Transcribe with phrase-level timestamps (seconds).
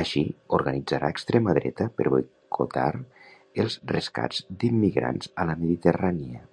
[0.00, 0.20] Així
[0.58, 2.86] organitzarà extrema dreta per boicotar
[3.64, 6.50] els rescats d'immigrants a la Mediterrània